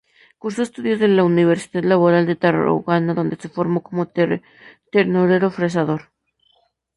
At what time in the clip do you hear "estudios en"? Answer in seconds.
0.63-1.15